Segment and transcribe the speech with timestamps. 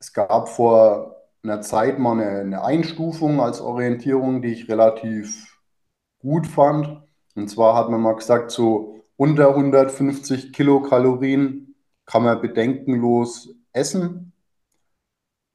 [0.00, 5.58] Es gab vor einer Zeit mal eine, eine Einstufung als Orientierung, die ich relativ
[6.20, 7.02] gut fand.
[7.34, 11.74] Und zwar hat man mal gesagt, so unter 150 Kilokalorien
[12.06, 14.32] kann man bedenkenlos essen.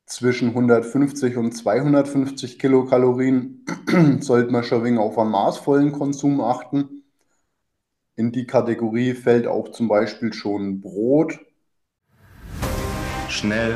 [0.05, 3.65] Zwischen 150 und 250 Kilokalorien
[4.19, 7.03] sollte man schon wegen auf einen maßvollen Konsum achten.
[8.15, 11.39] In die Kategorie fällt auch zum Beispiel schon Brot.
[13.29, 13.75] Schnell,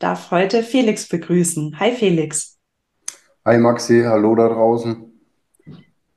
[0.00, 1.78] darf heute Felix begrüßen.
[1.78, 2.58] Hi Felix.
[3.44, 5.06] Hi Maxi, hallo da draußen.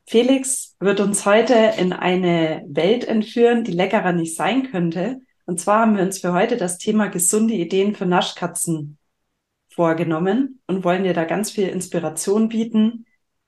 [0.05, 5.21] Felix wird uns heute in eine Welt entführen, die leckerer nicht sein könnte.
[5.45, 8.97] Und zwar haben wir uns für heute das Thema gesunde Ideen für Naschkatzen
[9.69, 13.05] vorgenommen und wollen dir da ganz viel Inspiration bieten,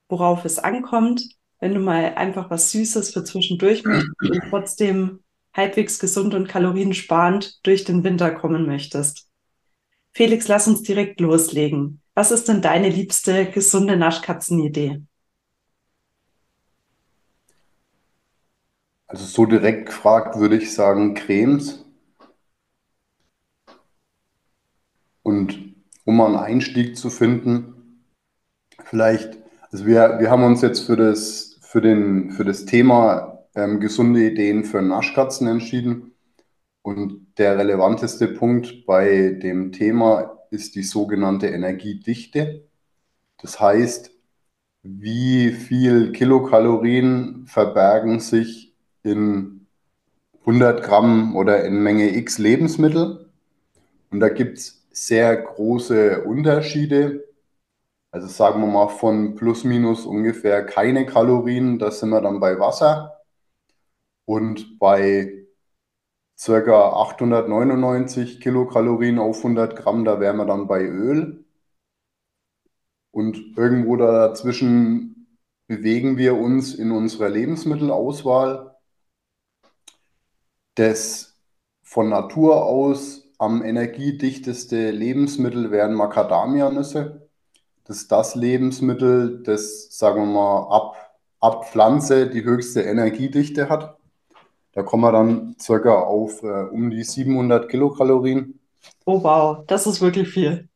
[0.09, 1.23] worauf es ankommt,
[1.59, 5.19] wenn du mal einfach was Süßes für zwischendurch möchtest und trotzdem
[5.53, 9.30] halbwegs gesund und kaloriensparend durch den Winter kommen möchtest.
[10.16, 12.02] Felix, lass uns direkt loslegen.
[12.13, 15.02] Was ist denn deine liebste gesunde Naschkatzenidee?
[19.07, 21.85] Also so direkt gefragt würde ich sagen Cremes.
[25.22, 28.05] Und um einen Einstieg zu finden,
[28.85, 29.38] vielleicht,
[29.69, 34.25] also wir, wir haben uns jetzt für das, für den, für das Thema ähm, gesunde
[34.25, 36.14] Ideen für Naschkatzen entschieden.
[36.86, 42.67] Und der relevanteste Punkt bei dem Thema ist die sogenannte Energiedichte.
[43.41, 44.11] Das heißt,
[44.83, 49.66] wie viel Kilokalorien verbergen sich in
[50.41, 53.31] 100 Gramm oder in Menge X Lebensmittel.
[54.12, 57.23] Und da gibt es sehr große Unterschiede.
[58.12, 62.59] Also sagen wir mal von plus minus ungefähr keine Kalorien, da sind wir dann bei
[62.59, 63.23] Wasser.
[64.25, 65.44] Und bei
[66.38, 71.46] circa 899 Kilokalorien auf 100 Gramm, da wären wir dann bei Öl.
[73.12, 75.28] Und irgendwo dazwischen
[75.68, 78.75] bewegen wir uns in unserer Lebensmittelauswahl.
[80.75, 81.35] Das
[81.84, 87.29] von Natur aus am energiedichteste Lebensmittel wären Macadamia-Nüsse.
[87.85, 93.97] Das ist das Lebensmittel, das, sagen wir mal, ab, ab Pflanze die höchste Energiedichte hat.
[94.75, 98.59] Da kommen wir dann circa auf äh, um die 700 Kilokalorien.
[99.08, 100.69] Oh wow, das ist wirklich viel.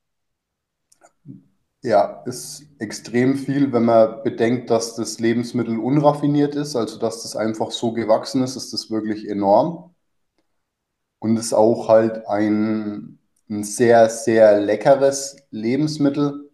[1.82, 7.36] Ja, ist extrem viel, wenn man bedenkt, dass das Lebensmittel unraffiniert ist, also dass das
[7.38, 9.94] einfach so gewachsen ist, ist das wirklich enorm.
[11.20, 16.49] Und ist auch halt ein, ein sehr, sehr leckeres Lebensmittel.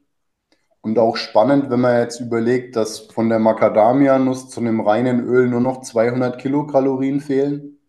[0.85, 5.47] Und auch spannend, wenn man jetzt überlegt, dass von der Macadamia-Nuss zu einem reinen Öl
[5.47, 7.79] nur noch 200 Kilokalorien fehlen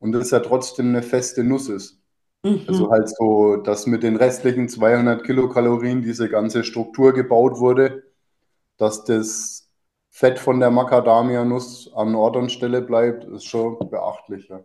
[0.00, 1.98] und das ja trotzdem eine feste Nuss ist.
[2.42, 2.66] Mhm.
[2.68, 8.02] Also halt so, dass mit den restlichen 200 Kilokalorien diese ganze Struktur gebaut wurde,
[8.76, 9.70] dass das
[10.10, 14.48] Fett von der Macadamia-Nuss an Ort und Stelle bleibt, ist schon beachtlich.
[14.48, 14.60] Ja.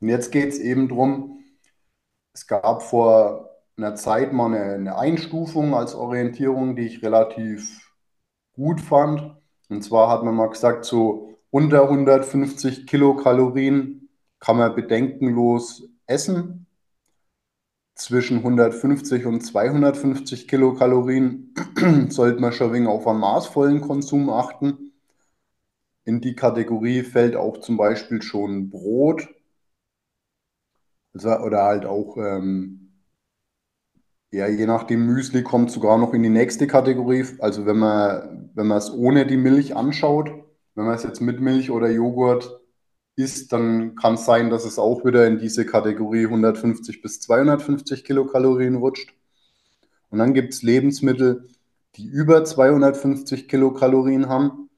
[0.00, 1.44] Und jetzt geht es eben darum,
[2.32, 3.49] es gab vor
[3.82, 7.92] einer Zeit mal eine, eine Einstufung als Orientierung, die ich relativ
[8.52, 9.36] gut fand.
[9.68, 14.08] Und zwar hat man mal gesagt, so unter 150 Kilokalorien
[14.38, 16.66] kann man bedenkenlos essen.
[17.94, 21.54] Zwischen 150 und 250 Kilokalorien
[22.10, 24.92] sollte man schon wegen auf einen maßvollen Konsum achten.
[26.04, 29.28] In die Kategorie fällt auch zum Beispiel schon Brot
[31.12, 32.89] also, oder halt auch ähm,
[34.32, 37.26] ja, je nachdem Müsli kommt sogar noch in die nächste Kategorie.
[37.40, 40.30] Also wenn man, wenn man es ohne die Milch anschaut,
[40.74, 42.60] wenn man es jetzt mit Milch oder Joghurt
[43.16, 48.04] isst, dann kann es sein, dass es auch wieder in diese Kategorie 150 bis 250
[48.04, 49.14] Kilokalorien rutscht.
[50.10, 51.48] Und dann gibt es Lebensmittel,
[51.96, 54.70] die über 250 Kilokalorien haben,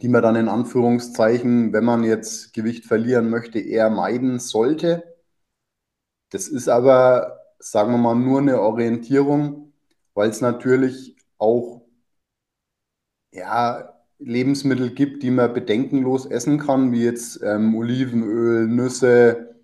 [0.00, 5.14] die man dann in Anführungszeichen, wenn man jetzt Gewicht verlieren möchte, eher meiden sollte.
[6.30, 7.33] Das ist aber
[7.64, 9.72] sagen wir mal, nur eine Orientierung,
[10.14, 11.82] weil es natürlich auch
[13.32, 19.56] ja, Lebensmittel gibt, die man bedenkenlos essen kann, wie jetzt ähm, Olivenöl, Nüsse,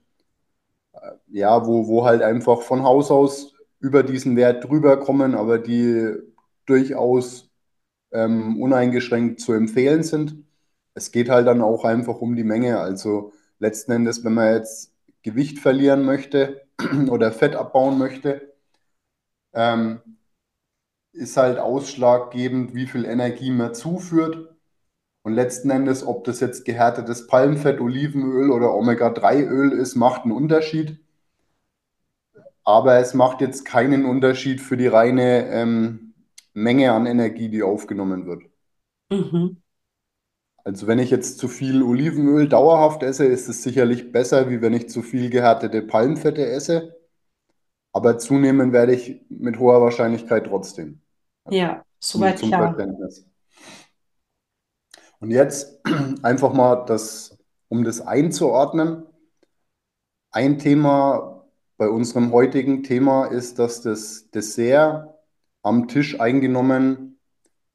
[0.94, 5.58] äh, ja, wo, wo halt einfach von Haus aus über diesen Wert drüber kommen, aber
[5.58, 6.14] die
[6.66, 7.50] durchaus
[8.12, 10.44] ähm, uneingeschränkt zu empfehlen sind.
[10.94, 12.80] Es geht halt dann auch einfach um die Menge.
[12.80, 14.92] Also letzten Endes, wenn man jetzt
[15.22, 16.62] Gewicht verlieren möchte
[17.10, 18.54] oder Fett abbauen möchte,
[19.52, 20.00] ähm,
[21.12, 24.56] ist halt ausschlaggebend, wie viel Energie man zuführt.
[25.22, 30.98] Und letzten Endes, ob das jetzt gehärtetes Palmfett, Olivenöl oder Omega-3-Öl ist, macht einen Unterschied.
[32.64, 36.14] Aber es macht jetzt keinen Unterschied für die reine ähm,
[36.54, 38.44] Menge an Energie, die aufgenommen wird.
[39.10, 39.60] Mhm.
[40.64, 44.74] Also wenn ich jetzt zu viel Olivenöl dauerhaft esse, ist es sicherlich besser, wie wenn
[44.74, 46.96] ich zu viel gehärtete Palmfette esse.
[47.92, 51.00] Aber zunehmen werde ich mit hoher Wahrscheinlichkeit trotzdem.
[51.48, 52.74] Ja, soweit zum klar.
[52.74, 53.26] Verständnis.
[55.18, 55.80] Und jetzt
[56.22, 59.04] einfach mal das, um das einzuordnen.
[60.30, 61.46] Ein Thema
[61.76, 65.08] bei unserem heutigen Thema ist, dass das Dessert
[65.62, 67.19] am Tisch eingenommen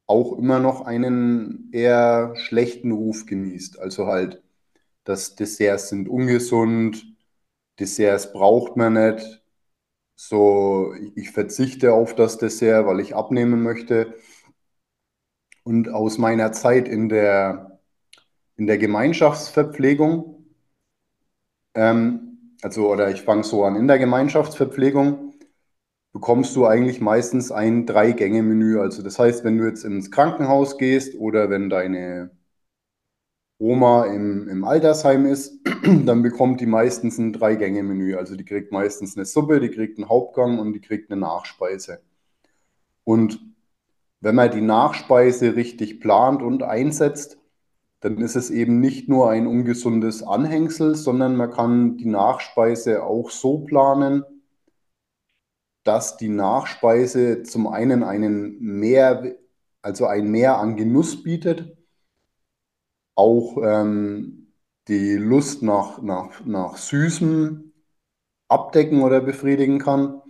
[0.06, 3.78] auch immer noch einen eher schlechten Ruf genießt.
[3.78, 4.42] Also halt,
[5.04, 7.06] dass Desserts sind ungesund,
[7.78, 9.42] Desserts braucht man nicht.
[10.16, 14.14] So, ich verzichte auf das Dessert, weil ich abnehmen möchte.
[15.64, 17.80] Und aus meiner Zeit in der,
[18.56, 20.46] in der Gemeinschaftsverpflegung,
[21.74, 25.25] ähm, also, oder ich fange so an, in der Gemeinschaftsverpflegung
[26.16, 28.80] bekommst du eigentlich meistens ein Drei-Gänge-Menü.
[28.80, 32.30] Also das heißt, wenn du jetzt ins Krankenhaus gehst oder wenn deine
[33.58, 35.60] Oma im, im Altersheim ist,
[36.06, 38.16] dann bekommt die meistens ein Drei-Gänge-Menü.
[38.16, 42.00] Also die kriegt meistens eine Suppe, die kriegt einen Hauptgang und die kriegt eine Nachspeise.
[43.04, 43.38] Und
[44.20, 47.36] wenn man die Nachspeise richtig plant und einsetzt,
[48.00, 53.28] dann ist es eben nicht nur ein ungesundes Anhängsel, sondern man kann die Nachspeise auch
[53.28, 54.24] so planen,
[55.86, 59.36] dass die Nachspeise zum einen einen mehr,
[59.82, 61.76] also ein Mehr an Genuss bietet,
[63.14, 64.52] auch ähm,
[64.88, 67.72] die Lust nach, nach, nach Süßem
[68.48, 70.22] abdecken oder befriedigen kann,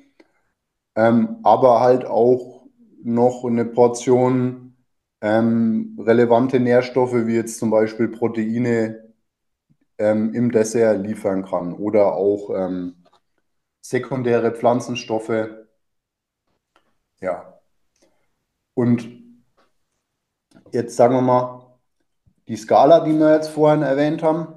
[0.94, 2.67] ähm, aber halt auch
[3.03, 4.76] noch eine Portion
[5.20, 9.12] ähm, relevante Nährstoffe wie jetzt zum Beispiel Proteine
[9.99, 12.95] ähm, im Dessert liefern kann oder auch ähm,
[13.88, 15.49] sekundäre Pflanzenstoffe.
[17.21, 17.61] Ja.
[18.75, 19.09] Und
[20.73, 21.79] jetzt sagen wir mal,
[22.49, 24.55] die Skala, die wir jetzt vorhin erwähnt haben,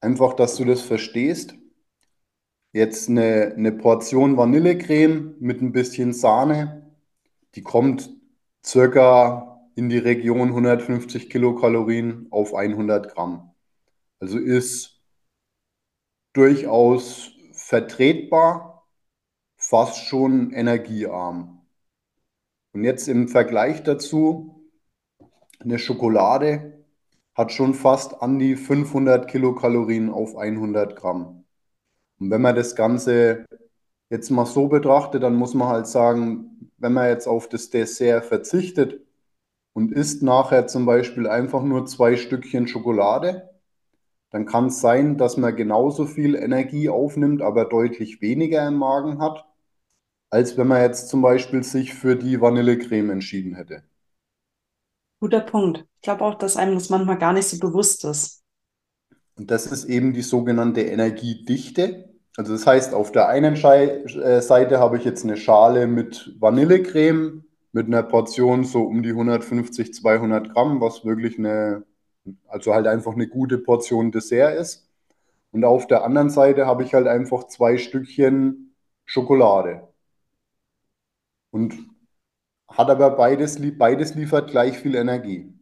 [0.00, 1.54] einfach, dass du das verstehst.
[2.72, 6.94] Jetzt eine, eine Portion Vanillecreme mit ein bisschen Sahne,
[7.54, 8.10] die kommt
[8.64, 13.54] circa in die Region 150 Kilokalorien auf 100 Gramm.
[14.20, 15.00] Also ist
[16.34, 17.37] durchaus
[17.68, 18.86] vertretbar,
[19.58, 21.66] fast schon energiearm.
[22.72, 24.70] Und jetzt im Vergleich dazu,
[25.60, 26.82] eine Schokolade
[27.34, 31.44] hat schon fast an die 500 Kilokalorien auf 100 Gramm.
[32.18, 33.44] Und wenn man das Ganze
[34.08, 38.24] jetzt mal so betrachtet, dann muss man halt sagen, wenn man jetzt auf das Dessert
[38.24, 39.04] verzichtet
[39.74, 43.50] und isst nachher zum Beispiel einfach nur zwei Stückchen Schokolade,
[44.30, 49.20] dann kann es sein, dass man genauso viel Energie aufnimmt, aber deutlich weniger im Magen
[49.20, 49.46] hat,
[50.30, 53.82] als wenn man jetzt zum Beispiel sich für die Vanillecreme entschieden hätte.
[55.20, 55.84] Guter Punkt.
[55.96, 58.44] Ich glaube auch, dass einem das manchmal gar nicht so bewusst ist.
[59.36, 62.08] Und das ist eben die sogenannte Energiedichte.
[62.36, 67.44] Also das heißt, auf der einen äh, Seite habe ich jetzt eine Schale mit Vanillecreme
[67.72, 71.84] mit einer Portion so um die 150, 200 Gramm, was wirklich eine
[72.48, 74.88] also halt einfach eine gute Portion Dessert ist.
[75.52, 78.74] Und auf der anderen Seite habe ich halt einfach zwei Stückchen
[79.06, 79.88] Schokolade.
[81.50, 81.74] Und
[82.68, 85.52] hat aber beides, beides liefert gleich viel Energie.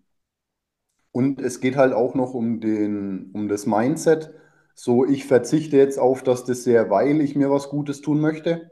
[1.12, 4.32] Und es geht halt auch noch um, den, um das Mindset.
[4.74, 8.70] So, ich verzichte jetzt auf das Dessert, weil ich mir was Gutes tun möchte.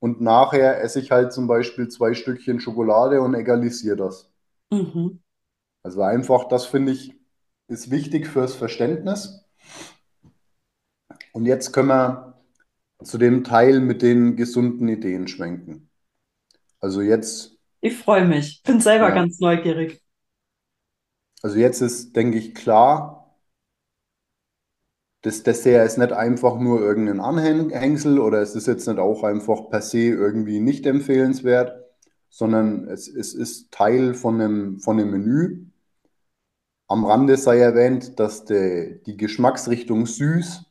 [0.00, 4.32] Und nachher esse ich halt zum Beispiel zwei Stückchen Schokolade und egalisiere das.
[4.70, 5.18] Mhm.
[5.84, 7.14] Also einfach, das finde ich,
[7.68, 9.44] ist wichtig fürs Verständnis.
[11.32, 12.42] Und jetzt können wir
[13.02, 15.90] zu dem Teil mit den gesunden Ideen schwenken.
[16.80, 17.58] Also jetzt.
[17.80, 19.14] Ich freue mich, bin selber ja.
[19.14, 20.02] ganz neugierig.
[21.42, 23.36] Also jetzt ist, denke ich, klar,
[25.20, 29.68] das Dessert ist nicht einfach nur irgendein Anhängsel oder es ist jetzt nicht auch einfach
[29.68, 31.84] per se irgendwie nicht empfehlenswert,
[32.30, 35.66] sondern es, es ist Teil von einem, von einem Menü
[36.86, 40.64] am Rande sei erwähnt, dass die, die Geschmacksrichtung süß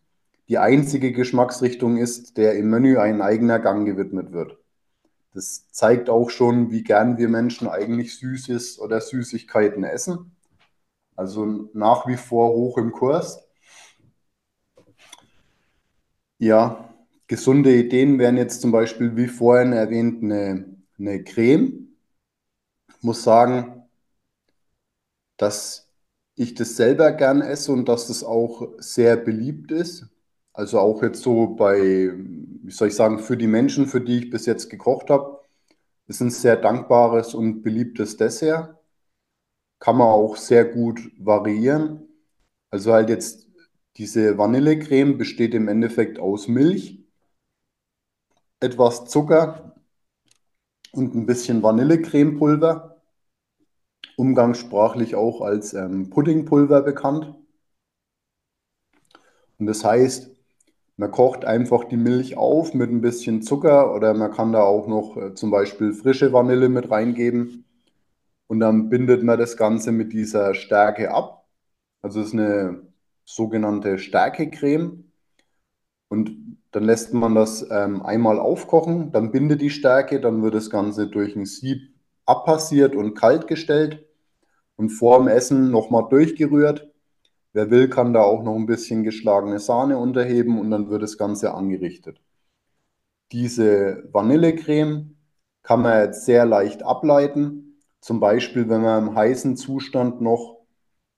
[0.50, 4.58] die einzige Geschmacksrichtung ist, der im Menü ein eigener Gang gewidmet wird.
[5.34, 10.36] Das zeigt auch schon, wie gern wir Menschen eigentlich Süßes oder Süßigkeiten essen.
[11.16, 13.48] Also nach wie vor hoch im Kurs.
[16.38, 16.94] Ja,
[17.28, 20.66] gesunde Ideen wären jetzt zum Beispiel, wie vorhin erwähnt, eine,
[21.00, 21.96] eine Creme.
[22.90, 23.84] Ich muss sagen,
[25.38, 25.83] dass
[26.36, 30.08] ich das selber gern esse und dass das auch sehr beliebt ist.
[30.54, 34.30] Also auch jetzt so bei, wie soll ich sagen, für die Menschen, für die ich
[34.30, 35.42] bis jetzt gekocht habe,
[36.08, 38.78] ist ein sehr dankbares und beliebtes Dessert.
[39.80, 42.08] Kann man auch sehr gut variieren.
[42.70, 43.48] Also halt jetzt
[43.98, 47.04] diese Vanillecreme besteht im Endeffekt aus Milch,
[48.60, 49.76] etwas Zucker
[50.92, 52.93] und ein bisschen Vanillecremepulver,
[54.18, 57.34] umgangssprachlich auch als ähm, Puddingpulver bekannt.
[59.60, 60.30] Und das heißt,
[60.98, 64.88] man kocht einfach die Milch auf mit ein bisschen Zucker oder man kann da auch
[64.88, 67.66] noch äh, zum Beispiel frische Vanille mit reingeben.
[68.48, 71.48] Und dann bindet man das Ganze mit dieser Stärke ab.
[72.02, 72.84] Also es ist eine
[73.26, 75.12] sogenannte Stärkecreme.
[76.10, 80.70] Und dann lässt man das ähm, einmal aufkochen, dann bindet die Stärke, dann wird das
[80.70, 81.93] Ganze durch ein Sieb
[82.26, 84.06] abpassiert und kalt gestellt
[84.76, 86.90] und vor dem Essen nochmal durchgerührt.
[87.54, 91.18] Wer will, kann da auch noch ein bisschen geschlagene Sahne unterheben und dann wird das
[91.18, 92.20] Ganze angerichtet.
[93.32, 95.16] Diese Vanillecreme
[95.64, 97.82] kann man jetzt sehr leicht ableiten.
[98.02, 100.64] Zum Beispiel, wenn man im heißen Zustand noch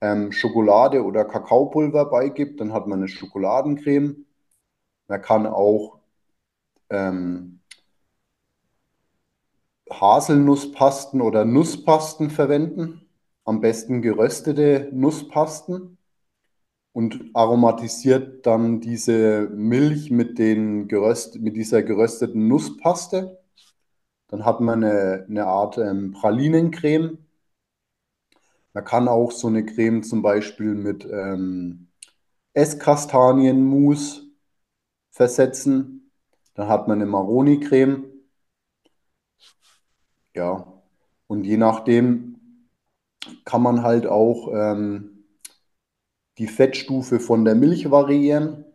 [0.01, 4.25] ähm, Schokolade oder Kakaopulver beigibt, dann hat man eine Schokoladencreme.
[5.07, 6.00] Man kann auch
[6.89, 7.62] ähm,
[9.92, 13.01] Haselnusspasten oder Nusspasten verwenden.
[13.44, 15.98] Am besten geröstete Nusspasten
[16.94, 23.39] und aromatisiert dann diese Milch mit, den geröst, mit dieser gerösteten Nusspaste.
[24.27, 27.20] Dann hat man eine, eine Art ähm, Pralinencreme.
[28.74, 31.89] Man kann auch so eine Creme zum Beispiel mit ähm,
[32.54, 34.24] Esskastanienmus
[35.12, 36.12] versetzen.
[36.56, 38.14] Dann hat man eine Maroni-Creme.
[40.36, 40.68] Ja,
[41.27, 42.36] und je nachdem
[43.46, 45.24] kann man halt auch ähm,
[46.38, 48.65] die Fettstufe von der Milch variieren.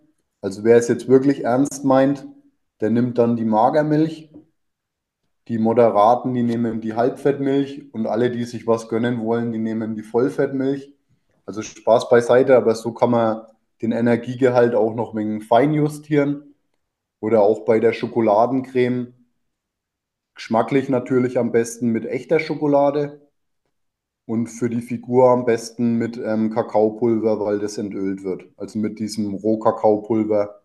[0.40, 2.26] Also wer es jetzt wirklich ernst meint,
[2.81, 4.31] der nimmt dann die Magermilch.
[5.49, 9.95] Die Moderaten, die nehmen die Halbfettmilch und alle, die sich was gönnen wollen, die nehmen
[9.95, 10.95] die Vollfettmilch.
[11.45, 13.43] Also Spaß beiseite, aber so kann man
[13.83, 16.55] den Energiegehalt auch noch wenig fein justieren.
[17.21, 19.19] Oder auch bei der Schokoladencreme.
[20.40, 23.20] Geschmacklich natürlich am besten mit echter Schokolade
[24.26, 28.44] und für die Figur am besten mit ähm, Kakaopulver, weil das entölt wird.
[28.56, 30.62] Also mit diesem Rohkakaopulver,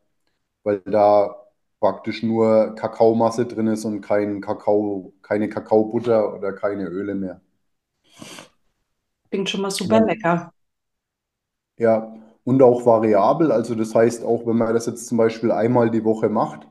[0.64, 1.36] weil da
[1.80, 7.42] praktisch nur Kakaomasse drin ist und kein Kakao, keine Kakaobutter oder keine Öle mehr.
[9.30, 10.06] Klingt schon mal super Ja.
[10.06, 10.52] lecker.
[11.78, 12.14] Ja,
[12.44, 13.52] und auch variabel.
[13.52, 16.68] Also das heißt, auch wenn man das jetzt zum Beispiel einmal die Woche macht,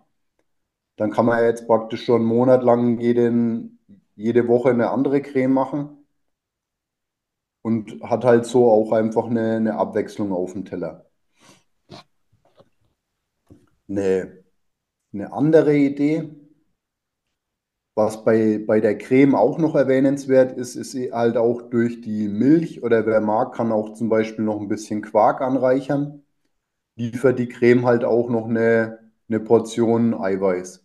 [0.97, 3.79] dann kann man jetzt praktisch schon einen Monat lang jeden,
[4.17, 6.05] jede Woche eine andere Creme machen
[7.63, 11.07] und hat halt so auch einfach eine, eine Abwechslung auf dem Teller.
[13.89, 14.45] Eine,
[15.15, 16.31] eine andere Idee,
[17.97, 22.83] was bei, bei der Creme auch noch erwähnenswert ist, ist halt auch durch die Milch
[22.83, 26.23] oder wer mag, kann auch zum Beispiel noch ein bisschen Quark anreichern.
[26.97, 30.84] Liefert die Creme halt auch noch eine, eine Portion Eiweiß.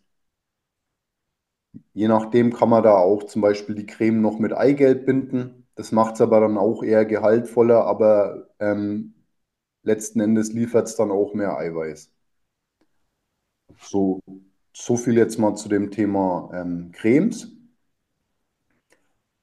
[1.93, 5.67] Je nachdem kann man da auch zum Beispiel die Creme noch mit Eigelb binden.
[5.75, 9.13] Das macht es aber dann auch eher gehaltvoller, aber ähm,
[9.83, 12.11] letzten Endes liefert es dann auch mehr Eiweiß.
[13.79, 14.21] So,
[14.73, 17.51] so viel jetzt mal zu dem Thema ähm, Cremes.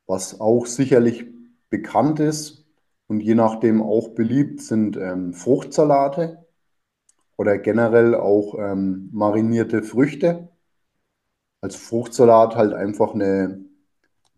[0.07, 1.27] Was auch sicherlich
[1.71, 2.65] bekannt ist
[3.09, 6.45] und je nachdem auch beliebt sind ähm, Fruchtsalate
[7.37, 10.49] oder generell auch ähm, marinierte Früchte.
[11.67, 13.65] Als Fruchtsalat halt einfach eine,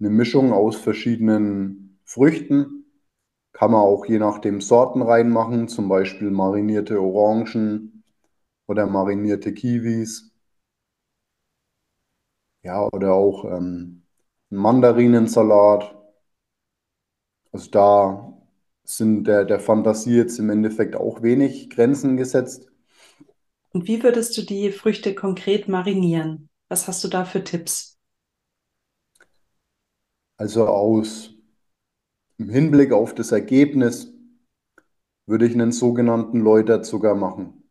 [0.00, 2.86] eine Mischung aus verschiedenen Früchten.
[3.52, 8.02] Kann man auch je nachdem Sorten reinmachen, zum Beispiel marinierte Orangen
[8.66, 10.32] oder marinierte Kiwis.
[12.62, 14.04] Ja, oder auch ähm,
[14.48, 15.94] Mandarinensalat.
[17.52, 18.38] Also da
[18.84, 22.70] sind der, der Fantasie jetzt im Endeffekt auch wenig Grenzen gesetzt.
[23.74, 26.48] Und wie würdest du die Früchte konkret marinieren?
[26.68, 27.98] Was hast du da für Tipps?
[30.36, 31.34] Also aus
[32.36, 34.12] im Hinblick auf das Ergebnis
[35.26, 37.68] würde ich einen sogenannten Läuterzucker machen.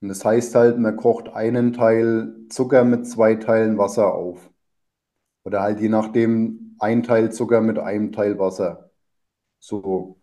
[0.00, 4.50] Und das heißt halt, man kocht einen Teil Zucker mit zwei Teilen Wasser auf.
[5.44, 8.90] Oder halt je nachdem ein Teil Zucker mit einem Teil Wasser.
[9.58, 10.18] So.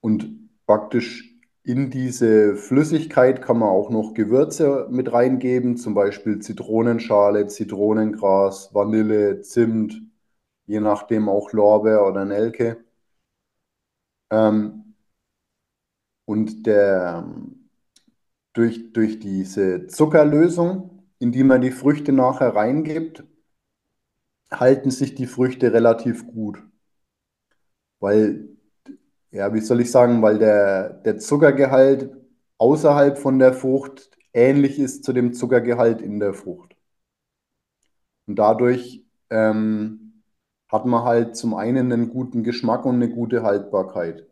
[0.00, 1.37] Und praktisch
[1.68, 9.42] in diese Flüssigkeit kann man auch noch Gewürze mit reingeben, zum Beispiel Zitronenschale, Zitronengras, Vanille,
[9.42, 10.00] Zimt,
[10.66, 12.78] je nachdem auch Lorbeer oder Nelke.
[14.30, 14.94] Ähm,
[16.26, 17.26] und der,
[18.54, 23.24] durch, durch diese Zuckerlösung, in die man die Früchte nachher reingibt,
[24.50, 26.62] halten sich die Früchte relativ gut.
[28.00, 28.57] Weil,
[29.30, 32.10] ja, wie soll ich sagen, weil der, der Zuckergehalt
[32.58, 36.76] außerhalb von der Frucht ähnlich ist zu dem Zuckergehalt in der Frucht.
[38.26, 40.22] Und dadurch ähm,
[40.68, 44.26] hat man halt zum einen einen guten Geschmack und eine gute Haltbarkeit.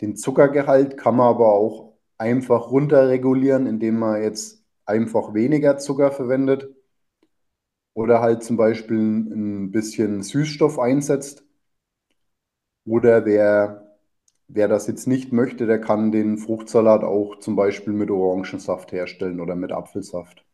[0.00, 6.68] Den Zuckergehalt kann man aber auch einfach runterregulieren, indem man jetzt einfach weniger Zucker verwendet
[7.94, 11.44] oder halt zum Beispiel ein bisschen Süßstoff einsetzt.
[12.84, 13.89] Oder wer,
[14.52, 19.40] wer das jetzt nicht möchte, der kann den Fruchtsalat auch zum Beispiel mit Orangensaft herstellen
[19.40, 20.44] oder mit Apfelsaft.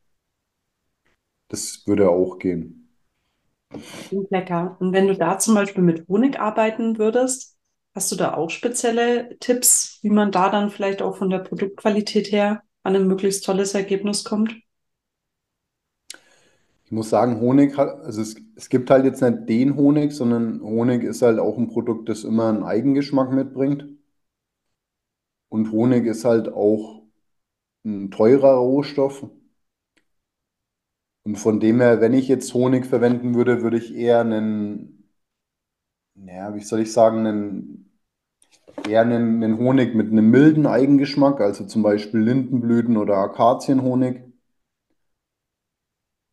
[1.49, 2.88] Das würde auch gehen.
[4.31, 4.76] Lecker.
[4.81, 7.57] Und wenn du da zum Beispiel mit Honig arbeiten würdest,
[7.95, 12.31] hast du da auch spezielle Tipps, wie man da dann vielleicht auch von der Produktqualität
[12.31, 14.55] her an ein möglichst tolles Ergebnis kommt?
[16.87, 20.62] Ich muss sagen, Honig hat, also es, es gibt halt jetzt nicht den Honig, sondern
[20.62, 23.87] Honig ist halt auch ein Produkt, das immer einen Eigengeschmack mitbringt.
[25.49, 27.02] Und Honig ist halt auch
[27.85, 29.28] ein teurer Rohstoff.
[31.25, 35.11] Und von dem her, wenn ich jetzt Honig verwenden würde, würde ich eher einen,
[36.14, 37.99] naja, wie soll ich sagen, einen,
[38.88, 44.25] eher einen, einen Honig mit einem milden Eigengeschmack, also zum Beispiel Lindenblüten oder Akazienhonig.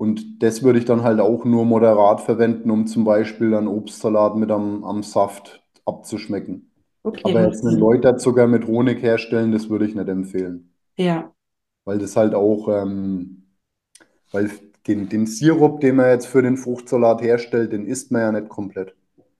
[0.04, 4.36] Und das würde ich dann halt auch nur moderat verwenden, um zum Beispiel einen Obstsalat
[4.36, 6.74] mit am, am Saft abzuschmecken.
[7.04, 7.80] Okay, Aber jetzt einen.
[7.80, 10.74] Läuterzucker mit Honig herstellen, das würde ich nicht empfehlen.
[10.98, 11.32] Ja.
[11.86, 13.44] Weil das halt auch, ähm,
[14.34, 14.52] weil
[14.88, 18.50] den, den Sirup, den man jetzt für den Fruchtsalat herstellt, den isst man ja nicht
[18.50, 18.94] komplett.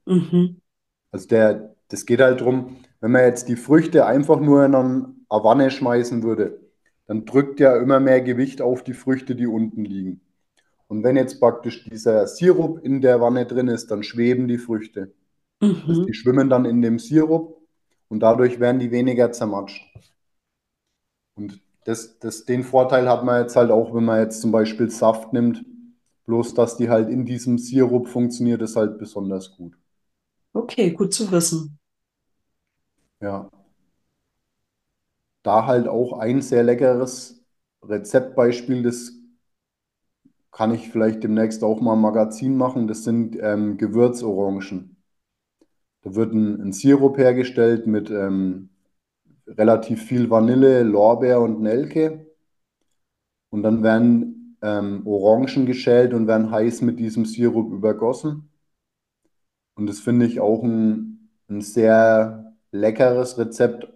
[0.06, 0.62] Mhm.
[1.12, 5.14] Also der, das geht halt drum, wenn man jetzt die Früchte einfach nur in eine
[5.28, 6.58] Wanne schmeißen würde,
[7.06, 10.22] dann drückt ja immer mehr Gewicht auf die Früchte, die unten liegen.
[10.88, 15.12] Und wenn jetzt praktisch dieser Sirup in der Wanne drin ist, dann schweben die Früchte.
[15.86, 16.06] Also Mhm.
[16.06, 17.60] die schwimmen dann in dem Sirup
[18.08, 19.82] und dadurch werden die weniger zermatscht.
[21.36, 24.90] Und das, das, den Vorteil hat man jetzt halt auch, wenn man jetzt zum Beispiel
[24.90, 25.64] Saft nimmt,
[26.26, 29.76] bloß dass die halt in diesem Sirup funktioniert, ist halt besonders gut.
[30.52, 31.78] Okay, gut zu wissen.
[33.20, 33.48] Ja.
[35.42, 37.44] Da halt auch ein sehr leckeres
[37.82, 39.12] Rezeptbeispiel, das
[40.54, 44.96] kann ich vielleicht demnächst auch mal im Magazin machen, das sind ähm, Gewürzorangen.
[46.02, 48.70] Da wird ein, ein Sirup hergestellt mit ähm,
[49.48, 52.26] relativ viel Vanille, Lorbeer und Nelke.
[53.50, 58.48] Und dann werden ähm, Orangen geschält und werden heiß mit diesem Sirup übergossen.
[59.74, 63.88] Und das finde ich auch ein, ein sehr leckeres Rezept.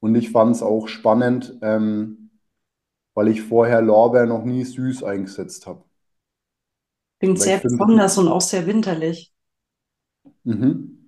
[0.00, 2.30] Und ich fand es auch spannend, ähm,
[3.14, 5.84] weil ich vorher Lorbeer noch nie süß eingesetzt habe.
[7.22, 9.32] Klingt sehr besonders und auch sehr winterlich.
[10.42, 10.98] mhm.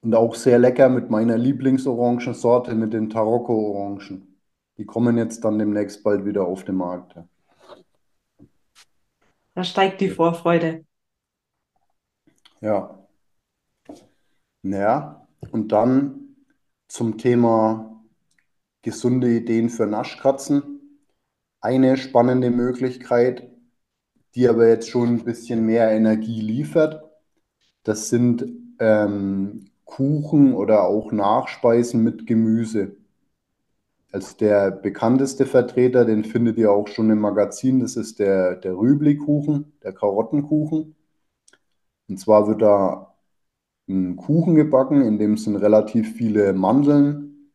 [0.00, 4.40] Und auch sehr lecker mit meiner Lieblingsorangensorte, mit den Tarocco-Orangen.
[4.78, 7.16] Die kommen jetzt dann demnächst bald wieder auf den Markt.
[9.54, 10.86] Da steigt die Vorfreude.
[12.62, 13.06] Ja,
[14.62, 16.36] naja, und dann
[16.88, 18.02] zum Thema
[18.80, 21.02] gesunde Ideen für Naschkatzen.
[21.60, 23.50] Eine spannende Möglichkeit,
[24.38, 27.02] die aber jetzt schon ein bisschen mehr Energie liefert,
[27.82, 28.46] das sind
[28.78, 32.96] ähm, Kuchen oder auch Nachspeisen mit Gemüse.
[34.12, 38.76] Also der bekannteste Vertreter, den findet ihr auch schon im Magazin, das ist der, der
[38.76, 40.94] Rübli-Kuchen, der Karottenkuchen.
[42.08, 43.16] Und zwar wird da
[43.88, 47.50] ein Kuchen gebacken, in dem sind relativ viele Mandeln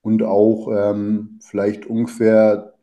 [0.00, 2.77] und auch ähm, vielleicht ungefähr,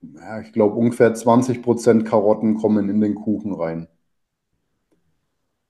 [0.00, 3.88] ja, ich glaube ungefähr 20% Karotten kommen in den Kuchen rein.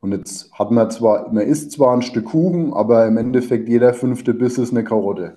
[0.01, 3.95] Und jetzt hat man zwar, man isst zwar ein Stück Kuchen, aber im Endeffekt jeder
[3.95, 5.37] fünfte Biss ist eine Karotte.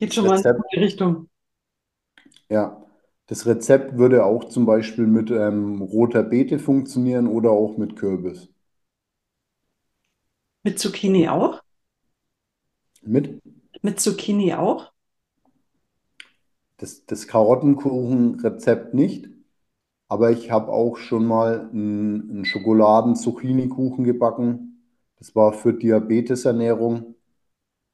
[0.00, 1.28] Geht schon mal in die Rezept, Richtung.
[2.50, 2.84] ja,
[3.26, 8.48] das Rezept würde auch zum Beispiel mit ähm, roter Beete funktionieren oder auch mit Kürbis.
[10.62, 11.62] Mit Zucchini auch?
[13.02, 13.40] Mit?
[13.82, 14.92] Mit Zucchini auch?
[16.78, 19.28] Das, das Karottenkuchenrezept nicht,
[20.08, 24.84] aber ich habe auch schon mal einen, Schokoladen-Zucchini-Kuchen gebacken.
[25.18, 27.16] Das war für Diabetesernährung.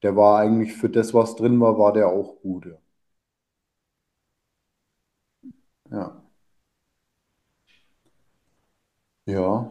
[0.03, 2.66] Der war eigentlich für das, was drin war, war der auch gut.
[5.90, 6.23] Ja,
[9.27, 9.70] ja,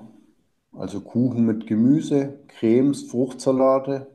[0.74, 4.13] also Kuchen mit Gemüse, Cremes, Fruchtsalate.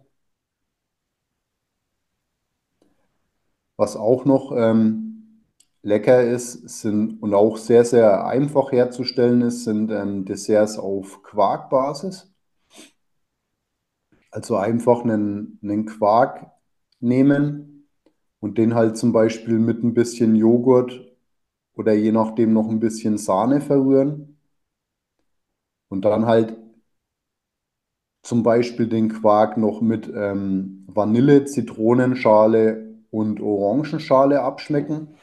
[3.78, 5.44] Was auch noch ähm,
[5.82, 12.28] lecker ist, sind und auch sehr, sehr einfach herzustellen ist, sind ähm, Desserts auf Quarkbasis.
[14.32, 16.50] Also einfach einen, einen Quark
[16.98, 17.88] nehmen
[18.40, 21.16] und den halt zum Beispiel mit ein bisschen Joghurt
[21.74, 24.38] oder je nachdem noch ein bisschen Sahne verrühren
[25.88, 26.56] und dann halt
[28.22, 35.16] zum Beispiel den Quark noch mit ähm, Vanille, Zitronenschale und Orangenschale abschmecken.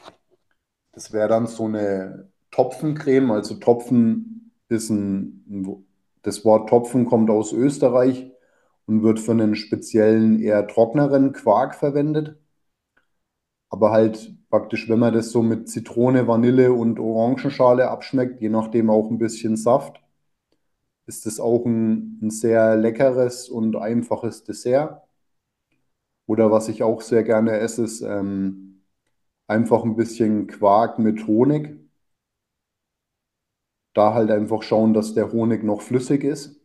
[0.92, 3.30] Das wäre dann so eine Topfencreme.
[3.30, 5.86] Also Topfen ist ein,
[6.22, 8.30] das Wort Topfen kommt aus Österreich
[8.86, 12.38] und wird für einen speziellen, eher trockneren Quark verwendet.
[13.68, 18.90] Aber halt praktisch, wenn man das so mit Zitrone, Vanille und Orangenschale abschmeckt, je nachdem
[18.90, 20.00] auch ein bisschen Saft,
[21.06, 25.05] ist das auch ein, ein sehr leckeres und einfaches Dessert.
[26.26, 28.82] Oder was ich auch sehr gerne esse, ist ähm,
[29.46, 31.80] einfach ein bisschen Quark mit Honig.
[33.94, 36.60] Da halt einfach schauen, dass der Honig noch flüssig ist.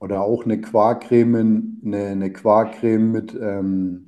[0.00, 4.06] Oder auch eine Quarkcreme, eine, eine Quarkcreme mit ähm,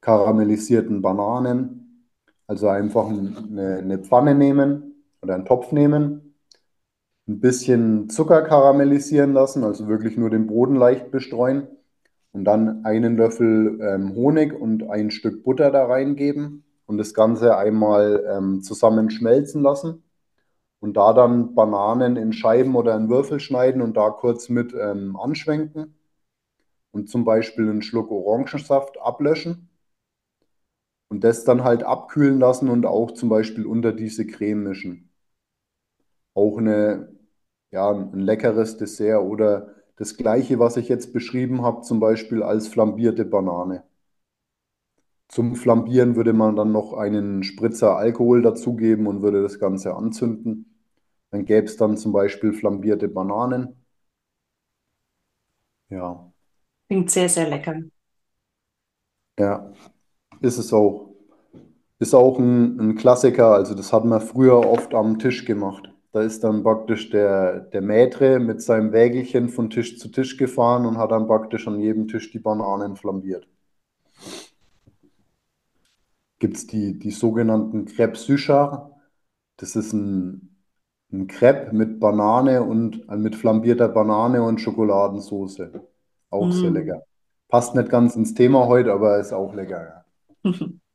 [0.00, 2.08] karamellisierten Bananen.
[2.48, 6.34] Also einfach eine, eine Pfanne nehmen oder einen Topf nehmen,
[7.28, 11.68] ein bisschen Zucker karamellisieren lassen, also wirklich nur den Boden leicht bestreuen
[12.36, 17.56] und dann einen Löffel ähm, Honig und ein Stück Butter da reingeben und das Ganze
[17.56, 20.02] einmal ähm, zusammen schmelzen lassen
[20.78, 25.16] und da dann Bananen in Scheiben oder in Würfel schneiden und da kurz mit ähm,
[25.16, 25.94] anschwenken
[26.90, 29.70] und zum Beispiel einen Schluck Orangensaft ablöschen
[31.08, 35.08] und das dann halt abkühlen lassen und auch zum Beispiel unter diese Creme mischen.
[36.34, 37.16] Auch eine,
[37.70, 42.68] ja, ein leckeres Dessert oder das gleiche, was ich jetzt beschrieben habe, zum Beispiel als
[42.68, 43.84] flambierte Banane.
[45.28, 50.74] Zum Flambieren würde man dann noch einen Spritzer Alkohol dazugeben und würde das Ganze anzünden.
[51.30, 53.76] Dann gäbe es dann zum Beispiel flambierte Bananen.
[55.88, 56.32] Ja.
[56.88, 57.76] Klingt sehr, sehr lecker.
[59.38, 59.72] Ja,
[60.42, 61.10] ist es auch.
[62.00, 65.90] Ist auch ein, ein Klassiker, also das hat man früher oft am Tisch gemacht.
[66.16, 70.86] Da ist dann praktisch der, der Maitre mit seinem Wägelchen von Tisch zu Tisch gefahren
[70.86, 73.46] und hat dann praktisch an jedem Tisch die Bananen flambiert.
[76.38, 78.90] Gibt es die, die sogenannten Crêpes Suchard.
[79.58, 80.56] Das ist ein,
[81.12, 85.60] ein Crepe mit Banane und äh, mit flambierter Banane und Schokoladensauce.
[86.30, 86.72] Auch sehr Mm.
[86.72, 87.02] lecker.
[87.48, 90.04] Passt nicht ganz ins Thema heute, aber ist auch lecker.
[90.44, 90.50] Ja.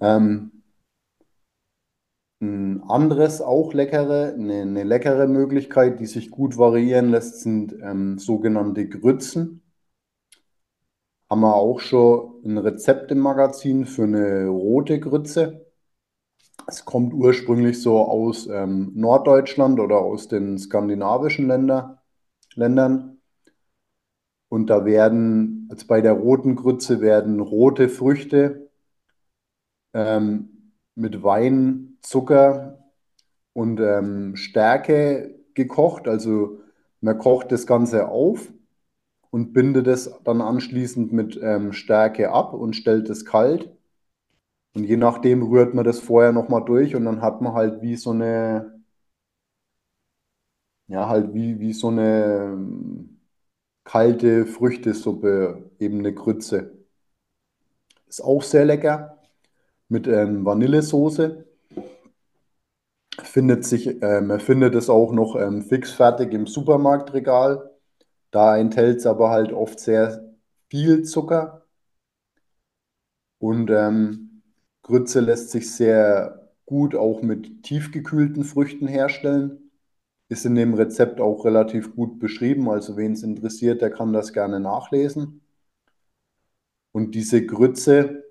[0.00, 0.59] Ähm,
[2.40, 8.18] ein anderes, auch leckere, eine, eine leckere Möglichkeit, die sich gut variieren lässt, sind ähm,
[8.18, 9.62] sogenannte Grützen.
[11.28, 15.66] Haben wir auch schon ein Rezept im Magazin für eine rote Grütze.
[16.66, 22.02] Es kommt ursprünglich so aus ähm, Norddeutschland oder aus den skandinavischen Länder,
[22.54, 23.18] Ländern.
[24.48, 28.70] Und da werden, also bei der roten Grütze werden rote Früchte
[29.94, 30.59] ähm,
[30.94, 32.78] mit Wein, Zucker
[33.52, 36.08] und ähm, Stärke gekocht.
[36.08, 36.60] Also
[37.00, 38.52] man kocht das Ganze auf
[39.30, 43.70] und bindet es dann anschließend mit ähm, Stärke ab und stellt es kalt.
[44.74, 47.96] Und je nachdem rührt man das vorher nochmal durch und dann hat man halt wie
[47.96, 48.80] so eine,
[50.88, 53.20] ja, halt wie, wie so eine ähm,
[53.84, 56.72] kalte Früchtesuppe, eben eine Grütze.
[58.06, 59.19] Ist auch sehr lecker
[59.90, 61.44] mit ähm, Vanillesoße.
[63.22, 67.70] Findet sich, äh, man findet es auch noch ähm, fix fertig im Supermarktregal.
[68.30, 70.24] Da enthält es aber halt oft sehr
[70.70, 71.66] viel Zucker.
[73.38, 74.42] Und ähm,
[74.82, 79.70] Grütze lässt sich sehr gut auch mit tiefgekühlten Früchten herstellen.
[80.28, 82.70] Ist in dem Rezept auch relativ gut beschrieben.
[82.70, 85.40] Also wen es interessiert, der kann das gerne nachlesen.
[86.92, 88.29] Und diese Grütze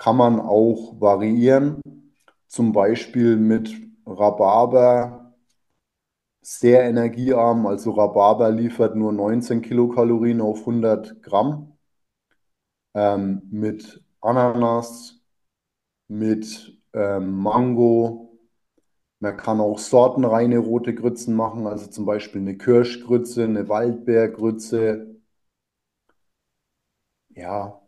[0.00, 1.82] kann man auch variieren,
[2.48, 3.72] zum Beispiel mit
[4.06, 5.34] Rhabarber,
[6.42, 7.66] sehr energiearm.
[7.66, 11.78] Also Rhabarber liefert nur 19 Kilokalorien auf 100 Gramm.
[12.94, 15.20] ähm, mit Ananas,
[16.08, 18.38] mit ähm, Mango.
[19.20, 25.16] Man kann auch sortenreine rote Grützen machen, also zum Beispiel eine Kirschgrütze, eine Waldbeergrütze.
[27.34, 27.80] Ja,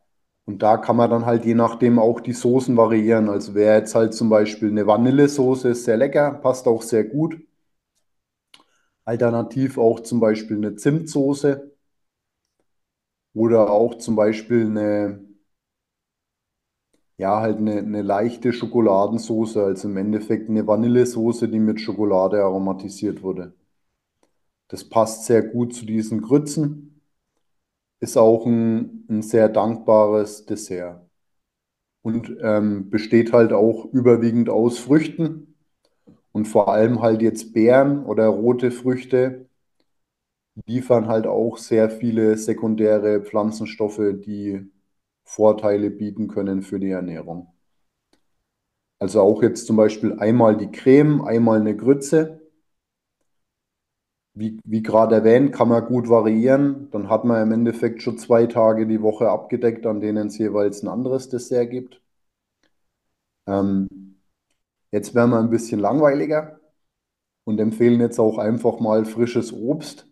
[0.52, 3.28] und da kann man dann halt je nachdem auch die Soßen variieren.
[3.30, 7.40] Also wäre jetzt halt zum Beispiel eine Vanillesoße, ist sehr lecker, passt auch sehr gut.
[9.04, 11.70] Alternativ auch zum Beispiel eine Zimtsoße
[13.34, 15.20] oder auch zum Beispiel eine,
[17.16, 23.22] ja, halt eine, eine leichte Schokoladensoße, also im Endeffekt eine Vanillesoße, die mit Schokolade aromatisiert
[23.22, 23.54] wurde.
[24.66, 26.91] Das passt sehr gut zu diesen Grützen,
[28.02, 31.08] ist auch ein, ein sehr dankbares Dessert
[32.02, 35.56] und ähm, besteht halt auch überwiegend aus Früchten
[36.32, 39.48] und vor allem halt jetzt Beeren oder rote Früchte
[40.66, 44.60] liefern halt auch sehr viele sekundäre Pflanzenstoffe, die
[45.24, 47.52] Vorteile bieten können für die Ernährung.
[48.98, 52.41] Also auch jetzt zum Beispiel einmal die Creme, einmal eine Grütze.
[54.34, 56.90] Wie, wie gerade erwähnt, kann man gut variieren.
[56.90, 60.82] Dann hat man im Endeffekt schon zwei Tage die Woche abgedeckt, an denen es jeweils
[60.82, 62.02] ein anderes Dessert gibt.
[63.46, 63.88] Ähm,
[64.92, 66.60] jetzt werden wir ein bisschen langweiliger
[67.44, 70.08] und empfehlen jetzt auch einfach mal frisches Obst.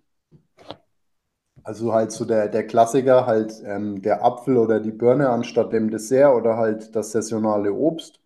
[1.64, 5.90] Also halt so der, der Klassiker, halt ähm, der Apfel oder die Birne anstatt dem
[5.90, 8.20] Dessert oder halt das saisonale Obst.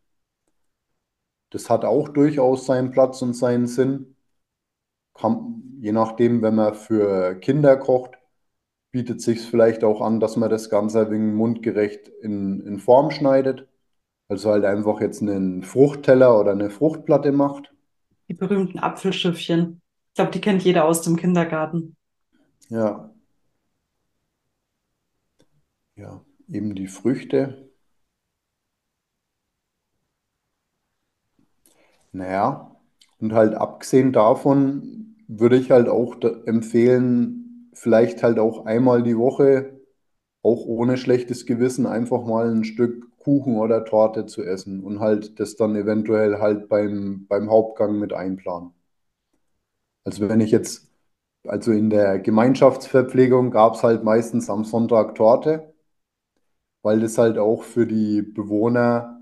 [1.48, 4.13] Das hat auch durchaus seinen Platz und seinen Sinn.
[5.14, 8.18] Kann, je nachdem, wenn man für Kinder kocht,
[8.90, 13.10] bietet sich vielleicht auch an, dass man das Ganze ein wenig mundgerecht in, in Form
[13.10, 13.68] schneidet.
[14.28, 17.72] Also halt einfach jetzt einen Fruchtteller oder eine Fruchtplatte macht.
[18.28, 19.82] Die berühmten Apfelschiffchen.
[20.08, 21.96] Ich glaube, die kennt jeder aus dem Kindergarten.
[22.70, 23.10] Ja.
[25.96, 27.70] Ja, eben die Früchte.
[32.12, 32.76] Naja,
[33.18, 39.80] und halt abgesehen davon würde ich halt auch empfehlen, vielleicht halt auch einmal die Woche,
[40.42, 45.40] auch ohne schlechtes Gewissen, einfach mal ein Stück Kuchen oder Torte zu essen und halt
[45.40, 48.72] das dann eventuell halt beim, beim Hauptgang mit einplanen.
[50.04, 50.90] Also wenn ich jetzt,
[51.46, 55.74] also in der Gemeinschaftsverpflegung gab es halt meistens am Sonntag Torte,
[56.82, 59.13] weil das halt auch für die Bewohner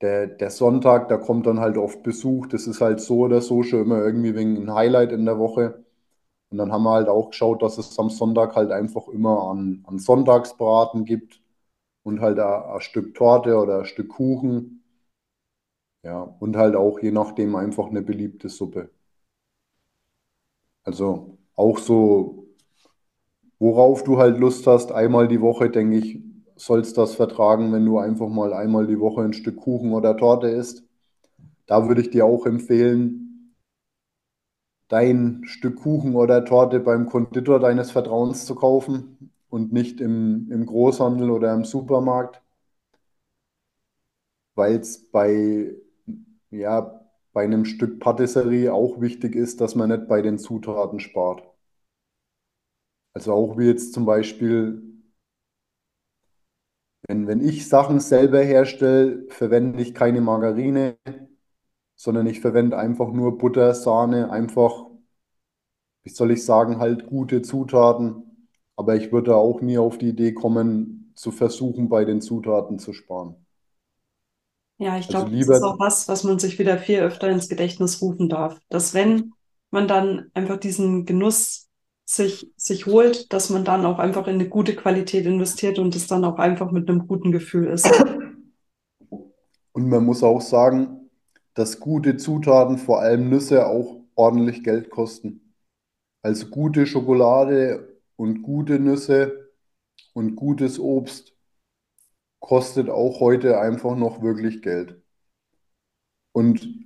[0.00, 2.46] der, der Sonntag, da kommt dann halt oft Besuch.
[2.48, 5.84] Das ist halt so oder so schon immer irgendwie wegen ein Highlight in der Woche.
[6.50, 9.84] Und dann haben wir halt auch geschaut, dass es am Sonntag halt einfach immer an,
[9.86, 11.40] an Sonntagsbraten gibt
[12.04, 14.84] und halt ein, ein Stück Torte oder ein Stück Kuchen.
[16.02, 18.88] Ja, und halt auch je nachdem einfach eine beliebte Suppe.
[20.84, 22.46] Also auch so,
[23.58, 26.20] worauf du halt Lust hast, einmal die Woche, denke ich,
[26.56, 30.48] sollst das vertragen, wenn du einfach mal einmal die Woche ein Stück Kuchen oder Torte
[30.48, 30.84] isst.
[31.66, 33.54] Da würde ich dir auch empfehlen,
[34.88, 40.66] dein Stück Kuchen oder Torte beim Konditor deines Vertrauens zu kaufen und nicht im, im
[40.66, 42.42] Großhandel oder im Supermarkt,
[44.56, 45.72] weil es bei,
[46.50, 47.00] ja,
[47.32, 51.42] bei einem Stück Patisserie auch wichtig ist, dass man nicht bei den Zutaten spart.
[53.14, 54.85] Also auch wie jetzt zum Beispiel,
[57.08, 60.96] wenn, wenn ich Sachen selber herstelle, verwende ich keine Margarine,
[61.94, 64.86] sondern ich verwende einfach nur Butter, Sahne, einfach,
[66.04, 68.48] wie soll ich sagen, halt gute Zutaten.
[68.76, 72.94] Aber ich würde auch nie auf die Idee kommen, zu versuchen, bei den Zutaten zu
[72.94, 73.36] sparen.
[74.78, 77.48] Ja, ich Also glaube, das ist auch was, was man sich wieder viel öfter ins
[77.48, 78.60] Gedächtnis rufen darf.
[78.68, 79.32] Dass wenn
[79.70, 81.65] man dann einfach diesen Genuss
[82.06, 86.06] sich, sich holt, dass man dann auch einfach in eine gute Qualität investiert und es
[86.06, 87.90] dann auch einfach mit einem guten Gefühl ist.
[89.72, 91.10] und man muss auch sagen,
[91.54, 95.54] dass gute Zutaten, vor allem Nüsse, auch ordentlich Geld kosten.
[96.22, 99.50] Also gute Schokolade und gute Nüsse
[100.14, 101.34] und gutes Obst
[102.40, 105.02] kostet auch heute einfach noch wirklich Geld.
[106.32, 106.85] Und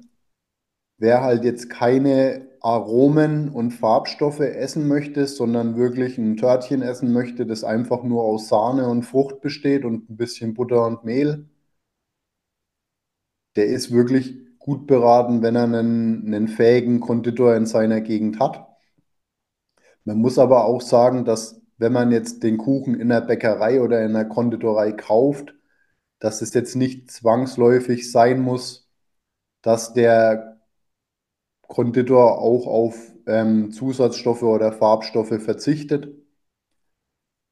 [1.01, 7.47] wer halt jetzt keine Aromen und Farbstoffe essen möchte, sondern wirklich ein Törtchen essen möchte,
[7.47, 11.49] das einfach nur aus Sahne und Frucht besteht und ein bisschen Butter und Mehl,
[13.57, 18.67] der ist wirklich gut beraten, wenn er einen, einen fähigen Konditor in seiner Gegend hat.
[20.05, 24.05] Man muss aber auch sagen, dass wenn man jetzt den Kuchen in der Bäckerei oder
[24.05, 25.55] in der Konditorei kauft,
[26.19, 28.91] dass es jetzt nicht zwangsläufig sein muss,
[29.63, 30.50] dass der
[31.71, 36.09] Konditor auch auf ähm, Zusatzstoffe oder Farbstoffe verzichtet.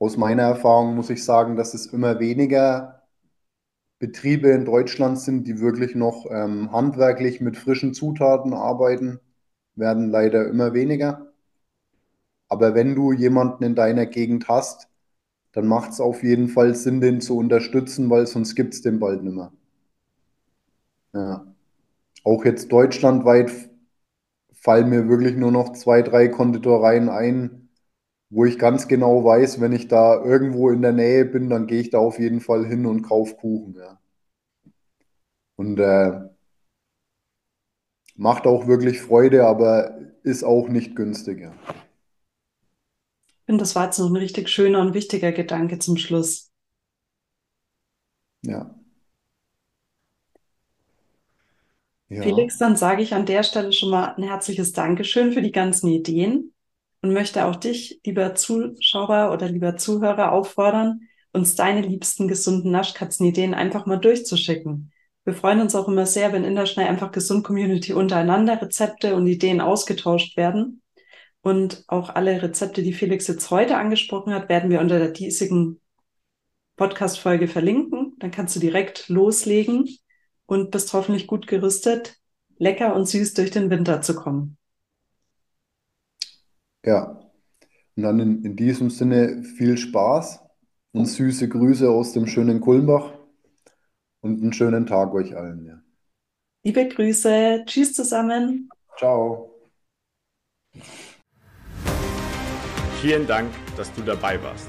[0.01, 3.03] aus meiner Erfahrung muss ich sagen, dass es immer weniger
[4.01, 9.21] Betriebe in Deutschland sind, die wirklich noch ähm, handwerklich mit frischen Zutaten arbeiten,
[9.77, 11.33] werden leider immer weniger.
[12.49, 14.89] Aber wenn du jemanden in deiner Gegend hast,
[15.53, 19.01] dann macht es auf jeden Fall Sinn, den zu unterstützen, weil sonst gibt es den
[19.01, 19.53] bald nicht mehr.
[21.13, 21.47] Ja.
[22.25, 23.51] Auch jetzt deutschlandweit
[24.69, 27.71] fallen mir wirklich nur noch zwei, drei Konditoreien ein,
[28.29, 31.81] wo ich ganz genau weiß, wenn ich da irgendwo in der Nähe bin, dann gehe
[31.81, 33.77] ich da auf jeden Fall hin und kaufe Kuchen.
[33.77, 33.99] Ja.
[35.57, 36.21] Und äh,
[38.15, 41.41] macht auch wirklich Freude, aber ist auch nicht günstig.
[41.41, 41.55] Ja.
[43.27, 46.53] Ich finde, das war jetzt noch ein richtig schöner und wichtiger Gedanke zum Schluss.
[48.43, 48.78] Ja.
[52.09, 52.23] Ja.
[52.23, 55.89] Felix, dann sage ich an der Stelle schon mal ein herzliches Dankeschön für die ganzen
[55.89, 56.55] Ideen
[57.03, 63.53] und möchte auch dich, lieber Zuschauer oder lieber Zuhörer, auffordern, uns deine liebsten gesunden Naschkatzenideen
[63.53, 64.91] einfach mal durchzuschicken.
[65.25, 69.15] Wir freuen uns auch immer sehr, wenn in der Schnei einfach gesund Community untereinander Rezepte
[69.15, 70.81] und Ideen ausgetauscht werden.
[71.43, 75.81] Und auch alle Rezepte, die Felix jetzt heute angesprochen hat, werden wir unter der diesigen
[76.77, 78.15] Podcast-Folge verlinken.
[78.19, 79.87] Dann kannst du direkt loslegen
[80.49, 82.17] und bist hoffentlich gut gerüstet,
[82.57, 84.57] lecker und süß durch den Winter zu kommen.
[86.85, 87.21] Ja,
[87.97, 90.41] und dann in, in diesem Sinne viel Spaß
[90.93, 93.13] und süße Grüße aus dem schönen Kulmbach
[94.21, 95.67] und einen schönen Tag euch allen.
[95.67, 95.83] Ja.
[96.65, 98.71] Liebe Grüße, tschüss zusammen.
[98.97, 99.55] Ciao.
[103.03, 104.69] Vielen Dank, dass du dabei warst.